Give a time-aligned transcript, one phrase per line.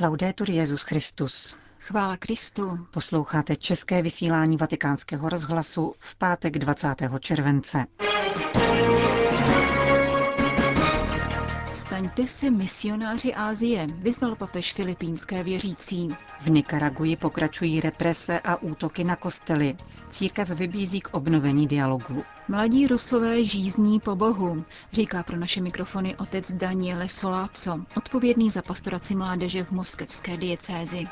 [0.00, 1.56] Laudetur Jezus Christus.
[1.80, 2.86] Chvála Kristu.
[2.90, 6.94] Posloucháte české vysílání Vatikánského rozhlasu v pátek 20.
[7.20, 7.86] července.
[11.98, 16.08] Staňte se misionáři Ázie, vyzval papež filipínské věřící.
[16.40, 19.76] V Nikaraguji pokračují represe a útoky na kostely.
[20.08, 22.24] Církev vybízí k obnovení dialogu.
[22.48, 29.14] Mladí rusové žízní po Bohu, říká pro naše mikrofony otec Daniele Soláco, odpovědný za pastoraci
[29.14, 31.06] mládeže v moskevské diecézi.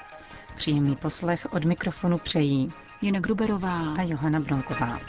[0.57, 2.73] Příjemný poslech od mikrofonu přejí
[3.03, 5.01] Jana Gruberová a Johana Bronková.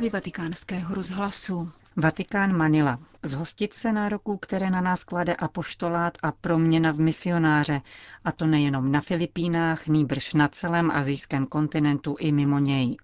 [0.00, 1.70] Zprávy vatikánského rozhlasu.
[1.96, 2.98] Vatikán Manila.
[3.22, 7.80] Zhostit se nároků, které na nás klade apoštolát a proměna v misionáře,
[8.24, 12.96] a to nejenom na Filipínách, nýbrž na celém azijském kontinentu i mimo něj.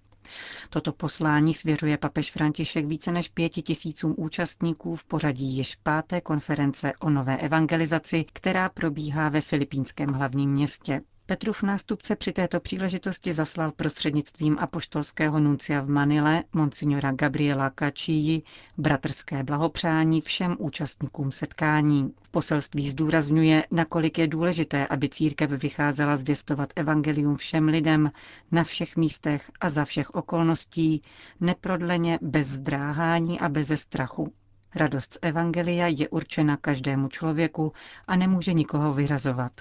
[0.70, 6.92] Toto poslání svěřuje papež František více než pěti tisícům účastníků v pořadí již páté konference
[7.00, 11.00] o nové evangelizaci, která probíhá ve filipínském hlavním městě.
[11.28, 18.42] Petrův nástupce při této příležitosti zaslal prostřednictvím apoštolského nuncia v Manile, monsignora Gabriela Kačíji,
[18.78, 22.12] bratrské blahopřání všem účastníkům setkání.
[22.22, 28.10] V poselství zdůrazňuje, nakolik je důležité, aby církev vycházela zvěstovat evangelium všem lidem
[28.52, 31.02] na všech místech a za všech okolností,
[31.40, 34.32] neprodleně, bez zdráhání a beze strachu.
[34.74, 37.72] Radost z evangelia je určena každému člověku
[38.06, 39.52] a nemůže nikoho vyřazovat.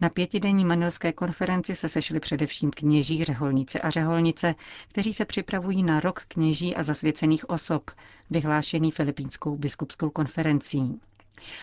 [0.00, 4.54] Na pětidenní manilské konferenci se sešli především kněží, řeholníci a řeholnice,
[4.88, 7.90] kteří se připravují na rok kněží a zasvěcených osob,
[8.30, 11.00] vyhlášený Filipínskou biskupskou konferencí.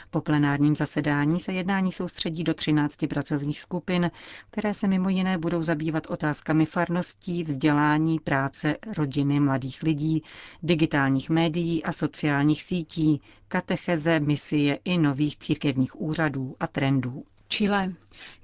[0.10, 4.12] Po plenárním zasedání se jednání soustředí do 13 pracovních skupin,
[4.52, 10.24] které se mimo jiné budou zabývat otázkami farností, vzdělání, práce, rodiny, mladých lidí,
[10.64, 17.24] digitálních médií a sociálních sítí, katecheze, misie i nových církevních úřadů a trendů.
[17.48, 17.94] Chile.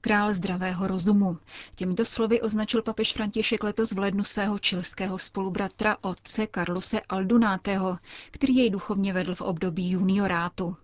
[0.01, 1.37] Král zdravého rozumu.
[1.75, 7.97] Těmito slovy označil papež František letos v lednu svého čilského spolubratra otce Carlose Aldunátého,
[8.31, 10.77] který jej duchovně vedl v období juniorátu.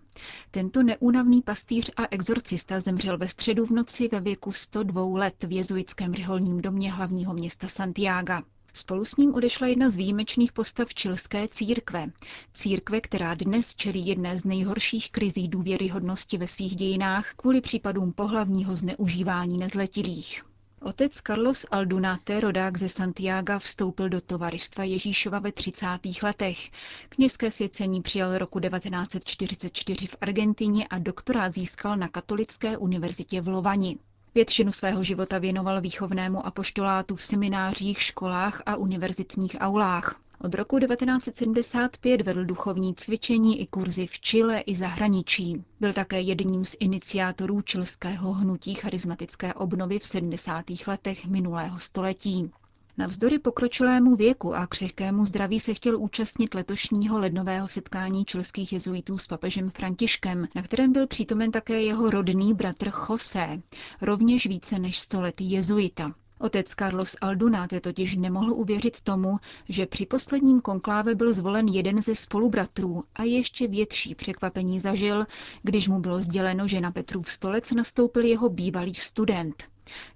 [0.50, 5.52] Tento neúnavný pastýř a exorcista zemřel ve středu v noci ve věku 102 let v
[5.52, 8.42] jezuitském řeholním domě hlavního města Santiago.
[8.72, 12.10] Spolu s ním odešla jedna z výjimečných postav čilské církve.
[12.52, 18.76] Církve, která dnes čelí jedné z nejhorších krizí důvěryhodnosti ve svých dějinách kvůli případům pohlavního
[18.76, 20.42] zneužívání nezletilých.
[20.82, 25.86] Otec Carlos Aldunate, rodák ze Santiago, vstoupil do tovaristva Ježíšova ve 30.
[26.22, 26.70] letech.
[27.08, 33.98] Kněžské svěcení přijal roku 1944 v Argentině a doktorát získal na Katolické univerzitě v Lovani.
[34.34, 40.20] Většinu svého života věnoval výchovnému apoštolátu v seminářích, školách a univerzitních aulách.
[40.40, 45.64] Od roku 1975 vedl duchovní cvičení i kurzy v Chile i zahraničí.
[45.80, 50.64] Byl také jedním z iniciátorů čilského hnutí charismatické obnovy v 70.
[50.86, 52.50] letech minulého století.
[52.98, 59.26] Navzdory pokročilému věku a křehkému zdraví se chtěl účastnit letošního lednového setkání čilských jezuitů s
[59.26, 63.62] papežem Františkem, na kterém byl přítomen také jeho rodný bratr José,
[64.00, 66.12] rovněž více než stoletý jezuita.
[66.38, 69.38] Otec Carlos Aldunate totiž nemohl uvěřit tomu,
[69.68, 75.24] že při posledním konkláve byl zvolen jeden ze spolubratrů a ještě větší překvapení zažil,
[75.62, 79.64] když mu bylo sděleno, že na Petrův stolec nastoupil jeho bývalý student.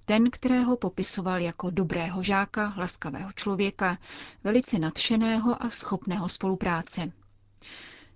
[0.05, 3.99] Ten, kterého popisoval jako dobrého žáka, laskavého člověka,
[4.45, 7.13] velice nadšeného a schopného spolupráce.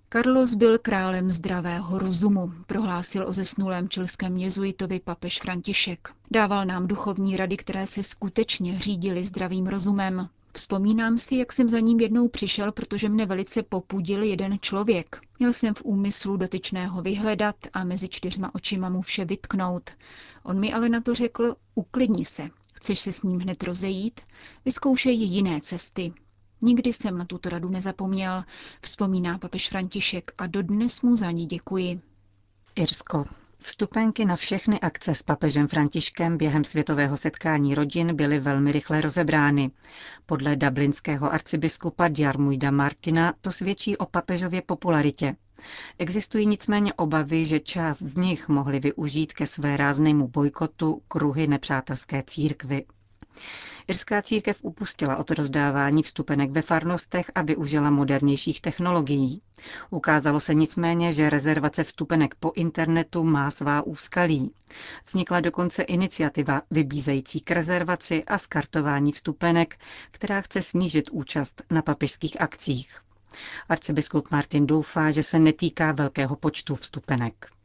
[0.09, 6.09] Carlos byl králem zdravého rozumu, prohlásil o zesnulém čilském jezuitovi papež František.
[6.31, 10.29] Dával nám duchovní rady, které se skutečně řídily zdravým rozumem.
[10.57, 15.19] Vzpomínám si, jak jsem za ním jednou přišel, protože mne velice popudil jeden člověk.
[15.39, 19.89] Měl jsem v úmyslu dotyčného vyhledat a mezi čtyřma očima mu vše vytknout.
[20.43, 24.21] On mi ale na to řekl, uklidni se, chceš se s ním hned rozejít,
[24.65, 26.13] vyzkoušej jiné cesty.
[26.61, 28.43] Nikdy jsem na tuto radu nezapomněl,
[28.81, 32.01] vzpomíná papež František a dodnes mu za ní děkuji.
[32.75, 33.25] Irsko.
[33.59, 39.71] Vstupenky na všechny akce s papežem Františkem během světového setkání rodin byly velmi rychle rozebrány.
[40.25, 45.35] Podle dublinského arcibiskupa Diarmuida Martina to svědčí o papežově popularitě.
[45.97, 52.23] Existují nicméně obavy, že část z nich mohli využít ke své ráznému bojkotu kruhy nepřátelské
[52.23, 52.85] církvy.
[53.87, 59.41] Irská církev upustila od rozdávání vstupenek ve farnostech a využila modernějších technologií.
[59.89, 64.51] Ukázalo se nicméně, že rezervace vstupenek po internetu má svá úskalí.
[65.05, 69.77] Vznikla dokonce iniciativa vybízející k rezervaci a skartování vstupenek,
[70.11, 72.99] která chce snížit účast na papežských akcích.
[73.69, 77.56] Arcibiskup Martin doufá, že se netýká velkého počtu vstupenek.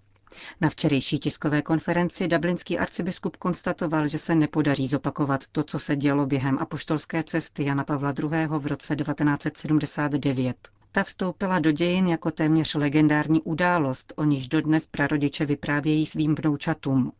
[0.60, 6.26] Na včerejší tiskové konferenci dublinský arcibiskup konstatoval, že se nepodaří zopakovat to, co se dělo
[6.26, 8.46] během apoštolské cesty Jana Pavla II.
[8.58, 10.56] v roce 1979.
[10.92, 17.12] Ta vstoupila do dějin jako téměř legendární událost, o níž dodnes prarodiče vyprávějí svým vnoučatům.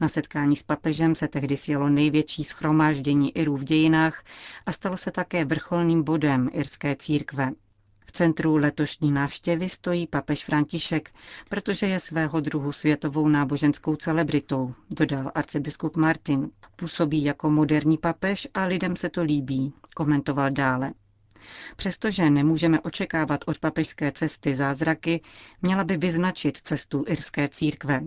[0.00, 4.24] Na setkání s papežem se tehdy sjelo největší schromáždění Irů v dějinách
[4.66, 7.50] a stalo se také vrcholným bodem irské církve.
[8.12, 11.10] V centru letošní návštěvy stojí papež František,
[11.48, 16.50] protože je svého druhu světovou náboženskou celebritou, dodal arcibiskup Martin.
[16.76, 20.92] Působí jako moderní papež a lidem se to líbí, komentoval dále.
[21.76, 25.20] Přestože nemůžeme očekávat od papežské cesty zázraky,
[25.62, 28.00] měla by vyznačit cestu irské církve.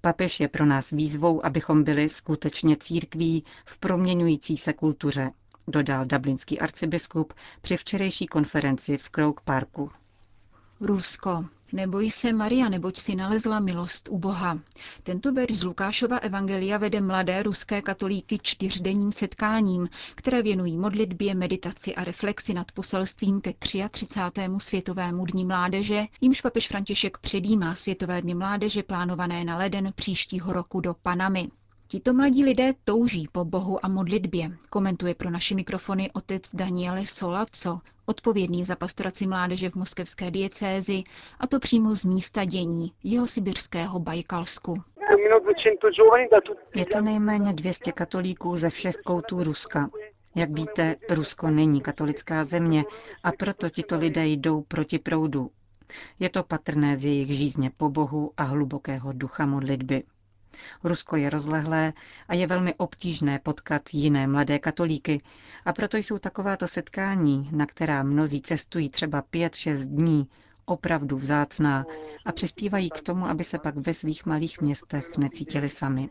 [0.00, 5.30] Papež je pro nás výzvou, abychom byli skutečně církví v proměňující se kultuře,
[5.68, 7.32] dodal dublinský arcibiskup
[7.62, 9.90] při včerejší konferenci v Croke Parku.
[10.80, 11.44] Rusko.
[11.72, 14.58] Neboj se Maria, neboť si nalezla milost u Boha.
[15.02, 21.94] Tento verš z Lukášova evangelia vede mladé ruské katolíky čtyřdenním setkáním, které věnují modlitbě, meditaci
[21.94, 24.40] a reflexi nad poselstvím ke 33.
[24.58, 30.80] světovému dní mládeže, jimž papež František předjímá Světové dny mládeže plánované na leden příštího roku
[30.80, 31.48] do Panamy.
[31.92, 37.80] Tito mladí lidé touží po Bohu a modlitbě, komentuje pro naše mikrofony otec Daniele Solaco,
[38.06, 41.02] odpovědný za pastoraci mládeže v moskevské diecézi,
[41.40, 44.82] a to přímo z místa dění, jeho sibirského Bajkalsku.
[46.74, 49.90] Je to nejméně 200 katolíků ze všech koutů Ruska.
[50.34, 52.84] Jak víte, Rusko není katolická země
[53.22, 55.50] a proto tito lidé jdou proti proudu.
[56.18, 60.02] Je to patrné z jejich žízně po Bohu a hlubokého ducha modlitby.
[60.84, 61.92] Rusko je rozlehlé
[62.28, 65.22] a je velmi obtížné potkat jiné mladé katolíky
[65.64, 70.28] a proto jsou takováto setkání, na která mnozí cestují třeba 5-6 dní,
[70.64, 71.84] opravdu vzácná
[72.26, 76.10] a přispívají k tomu, aby se pak ve svých malých městech necítili sami.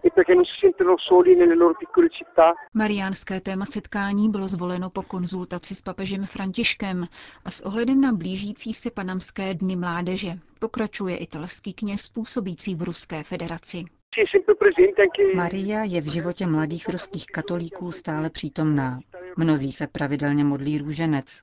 [2.73, 7.07] Mariánské téma setkání bylo zvoleno po konzultaci s papežem Františkem
[7.45, 13.23] a s ohledem na blížící se panamské dny mládeže, pokračuje italský kněz působící v Ruské
[13.23, 13.85] federaci.
[15.35, 18.99] Maria je v životě mladých ruských katolíků stále přítomná.
[19.37, 21.41] Mnozí se pravidelně modlí růženec.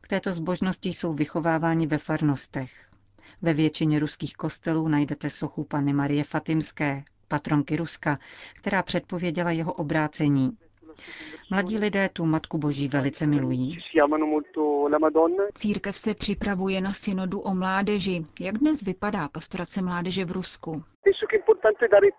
[0.00, 2.90] K této zbožnosti jsou vychováváni ve farnostech.
[3.42, 8.18] Ve většině ruských kostelů najdete sochu Pany Marie Fatimské, patronky Ruska,
[8.54, 10.50] která předpověděla jeho obrácení.
[11.50, 13.78] Mladí lidé tu Matku Boží velice milují.
[15.54, 18.26] Církev se připravuje na synodu o mládeži.
[18.40, 20.82] Jak dnes vypadá pastorace mládeže v Rusku?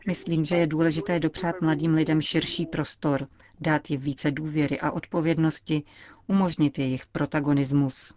[0.07, 3.27] Myslím, že je důležité dopřát mladým lidem širší prostor,
[3.59, 5.83] dát jim více důvěry a odpovědnosti,
[6.27, 8.13] umožnit jejich protagonismus.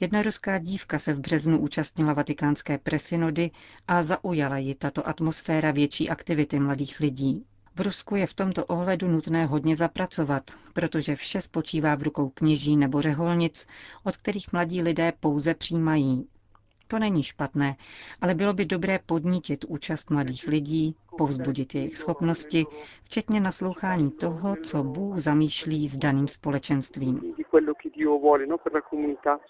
[0.00, 3.50] Jedna ruská dívka se v březnu účastnila vatikánské presynody
[3.88, 7.44] a zaujala ji tato atmosféra větší aktivity mladých lidí.
[7.76, 12.76] V Rusku je v tomto ohledu nutné hodně zapracovat, protože vše spočívá v rukou kněží
[12.76, 13.66] nebo řeholnic,
[14.04, 16.28] od kterých mladí lidé pouze přijímají.
[16.92, 17.76] To není špatné,
[18.20, 22.66] ale bylo by dobré podnítit účast mladých lidí, povzbudit jejich schopnosti,
[23.02, 27.34] včetně naslouchání toho, co Bůh zamýšlí s daným společenstvím.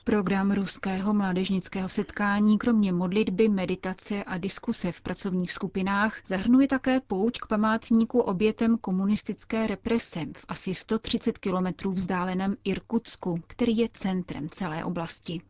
[0.04, 7.38] Program ruského mládežnického setkání kromě modlitby, meditace a diskuse v pracovních skupinách zahrnuje také pouť
[7.40, 14.84] k památníku obětem komunistické represe v asi 130 kilometrů vzdáleném Irkutsku, který je centrem celé
[14.84, 15.40] oblasti.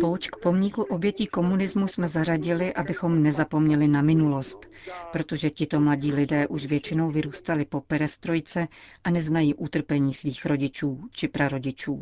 [0.00, 4.70] Pouč k pomníku obětí komunismu jsme zařadili, abychom nezapomněli na minulost,
[5.12, 8.68] protože tito mladí lidé už většinou vyrůstali po perestrojce
[9.04, 11.98] a neznají utrpení svých rodičů či prarodičů.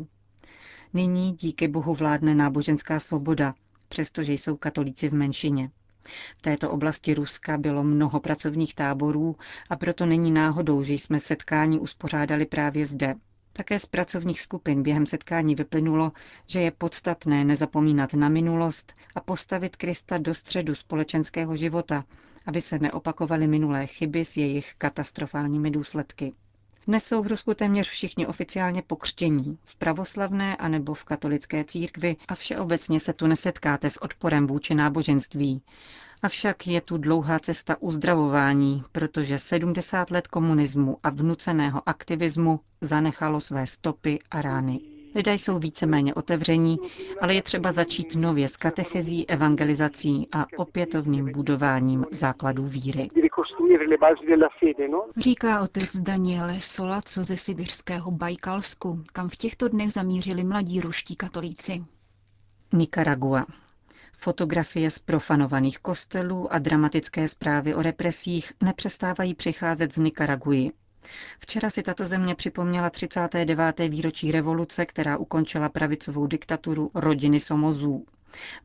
[0.93, 3.53] Nyní díky Bohu vládne náboženská svoboda,
[3.89, 5.69] přestože jsou katolíci v menšině.
[6.37, 9.35] V této oblasti Ruska bylo mnoho pracovních táborů
[9.69, 13.15] a proto není náhodou, že jsme setkání uspořádali právě zde,
[13.57, 16.11] také z pracovních skupin během setkání vyplynulo,
[16.47, 22.03] že je podstatné nezapomínat na minulost a postavit Krista do středu společenského života,
[22.45, 26.33] aby se neopakovaly minulé chyby s jejich katastrofálními důsledky.
[26.87, 32.35] Dnes jsou v Rusku téměř všichni oficiálně pokřtění, v pravoslavné anebo v katolické církvi a
[32.35, 35.61] všeobecně se tu nesetkáte s odporem vůči náboženství.
[36.21, 43.67] Avšak je tu dlouhá cesta uzdravování, protože 70 let komunismu a vnuceného aktivismu zanechalo své
[43.67, 44.96] stopy a rány.
[45.15, 46.77] Lidé jsou víceméně otevření,
[47.21, 53.09] ale je třeba začít nově s katechezí, evangelizací a opětovným budováním základů víry.
[55.17, 61.83] Říká otec Daniele Solaco ze sibirského Bajkalsku, kam v těchto dnech zamířili mladí ruští katolíci.
[62.73, 63.45] Nicaragua.
[64.17, 70.71] Fotografie z profanovaných kostelů a dramatické zprávy o represích nepřestávají přicházet z Nikaraguji.
[71.39, 73.79] Včera si tato země připomněla 39.
[73.79, 78.05] výročí revoluce, která ukončila pravicovou diktaturu rodiny Somozů.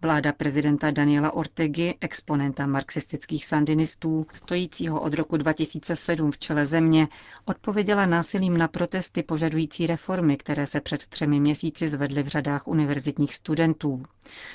[0.03, 7.09] Vláda prezidenta Daniela Ortegy, exponenta marxistických sandinistů, stojícího od roku 2007 v čele země,
[7.45, 13.35] odpověděla násilím na protesty požadující reformy, které se před třemi měsíci zvedly v řadách univerzitních
[13.35, 14.03] studentů.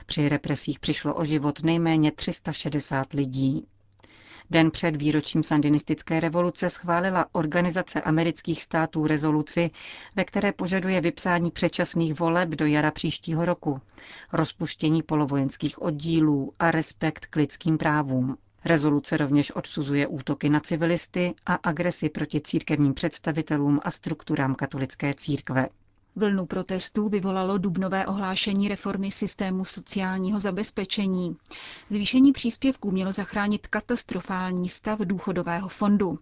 [0.05, 3.67] Při represích přišlo o život nejméně 360 lidí.
[4.49, 9.71] Den před výročím sandinistické revoluce schválila Organizace amerických států rezoluci,
[10.15, 13.81] ve které požaduje vypsání předčasných voleb do jara příštího roku,
[14.33, 18.37] rozpuštění polovojenských oddílů a respekt k lidským právům.
[18.65, 25.67] Rezoluce rovněž odsuzuje útoky na civilisty a agresi proti církevním představitelům a strukturám katolické církve.
[26.17, 31.37] Vlnu protestů vyvolalo dubnové ohlášení reformy systému sociálního zabezpečení.
[31.89, 36.19] Zvýšení příspěvků mělo zachránit katastrofální stav důchodového fondu.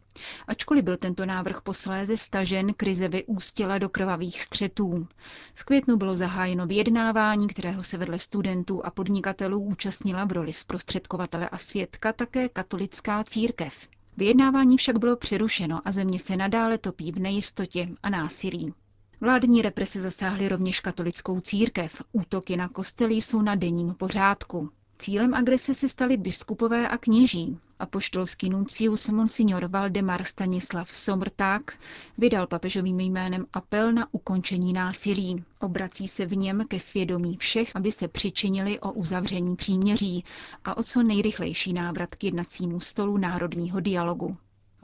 [0.48, 5.08] Ačkoliv byl tento návrh posléze stažen, krize vyústila do krvavých střetů.
[5.54, 11.50] V květnu bylo zahájeno vyjednávání, kterého se vedle studentů a podnikatelů účastnila v roli zprostředkovatele
[11.50, 13.88] a svědka také katolická církev.
[14.18, 18.74] Vyjednávání však bylo přerušeno a země se nadále topí v nejistotě a násilí.
[19.22, 22.02] Vládní represe zasáhly rovněž katolickou církev.
[22.12, 24.70] Útoky na kostely jsou na denním pořádku.
[25.00, 27.60] Cílem agrese se stali biskupové a kněží.
[27.80, 31.80] Apoštolský nuncius Monsignor Valdemar Stanislav Somrták
[32.18, 35.44] vydal papežovým jménem apel na ukončení násilí.
[35.62, 40.24] Obrací se v něm ke svědomí všech, aby se přičinili o uzavření příměří
[40.66, 44.38] a o co nejrychlejší návrat k jednacímu stolu národního dialogu.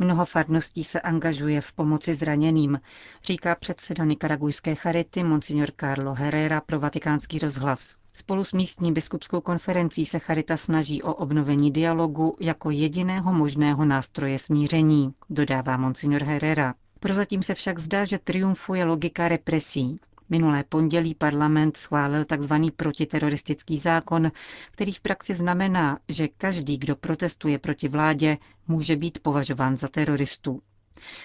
[0.04, 2.82] Mnoho farností se angažuje v pomoci zraněným,
[3.24, 7.96] říká předseda nikaragujské charity Monsignor Carlo Herrera pro vatikánský rozhlas.
[8.14, 14.40] Spolu s místní biskupskou konferencí se Charita snaží o obnovení dialogu jako jediného možného nástroje
[14.40, 16.74] smíření, dodává Monsignor Herrera.
[17.00, 20.00] Prozatím se však zdá, že triumfuje logika represí.
[20.32, 22.54] Minulé pondělí parlament schválil tzv.
[22.76, 24.32] protiteroristický zákon,
[24.72, 30.62] který v praxi znamená, že každý, kdo protestuje proti vládě, může být považován za teroristu.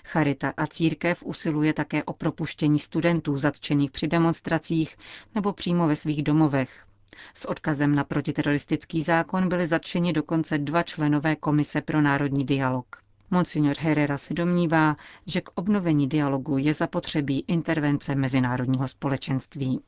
[0.05, 4.97] Charita a církev usiluje také o propuštění studentů zatčených při demonstracích
[5.35, 6.87] nebo přímo ve svých domovech.
[7.35, 13.06] S odkazem na protiteroristický zákon byli zatčeni dokonce dva členové Komise pro národní dialog.
[13.31, 19.81] Monsignor Herrera se domnívá, že k obnovení dialogu je zapotřebí intervence mezinárodního společenství.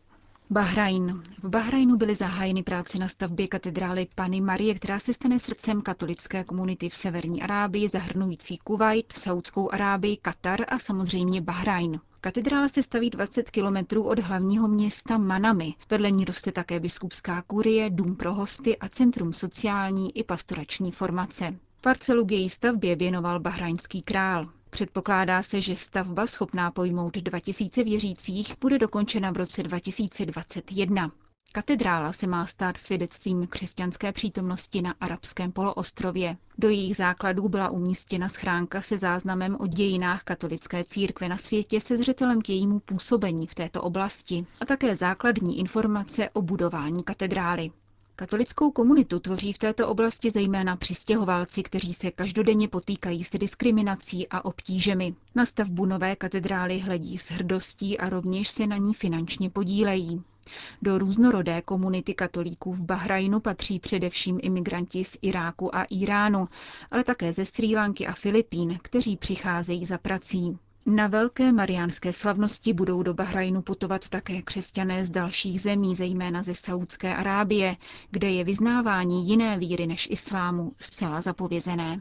[0.50, 1.22] Bahrajn.
[1.42, 6.44] V Bahrajnu byly zahájeny práce na stavbě katedrály Pany Marie, která se stane srdcem katolické
[6.44, 12.00] komunity v severní Arábii, zahrnující Kuwait, Saudskou Arábii, Katar a samozřejmě Bahrajn.
[12.20, 15.74] Katedrála se staví 20 kilometrů od hlavního města Manami.
[15.90, 21.54] Vedle ní roste také biskupská kurie, dům pro hosty a centrum sociální i pastorační formace.
[21.80, 24.48] Parcelu k její stavbě věnoval bahrajnský král.
[24.70, 31.10] Předpokládá se, že stavba schopná pojmout 2000 věřících bude dokončena v roce 2021.
[31.52, 36.36] Katedrála se má stát svědectvím křesťanské přítomnosti na arabském poloostrově.
[36.58, 41.96] Do jejich základů byla umístěna schránka se záznamem o dějinách katolické církve na světě se
[41.96, 47.70] zřetelem k jejímu působení v této oblasti a také základní informace o budování katedrály.
[48.20, 54.44] Katolickou komunitu tvoří v této oblasti zejména přistěhovalci, kteří se každodenně potýkají s diskriminací a
[54.44, 55.14] obtížemi.
[55.34, 60.22] Na stavbu nové katedrály hledí s hrdostí a rovněž se na ní finančně podílejí.
[60.82, 66.48] Do různorodé komunity katolíků v Bahrajnu patří především imigranti z Iráku a Iránu,
[66.90, 70.58] ale také ze Srí Lanky a Filipín, kteří přicházejí za prací.
[70.86, 76.54] Na velké mariánské slavnosti budou do Bahrajnu putovat také křesťané z dalších zemí, zejména ze
[76.54, 77.76] Saudské Arábie,
[78.10, 82.00] kde je vyznávání jiné víry než islámu zcela zapovězené.